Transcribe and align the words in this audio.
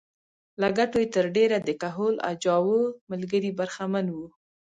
له 0.61 0.67
ګټو 0.77 0.97
یې 1.03 1.07
تر 1.15 1.25
ډېره 1.37 1.57
د 1.61 1.69
کهول 1.81 2.15
اجاو 2.31 2.75
ملګري 3.11 3.51
برخمن 3.59 4.05
وو. 4.11 4.27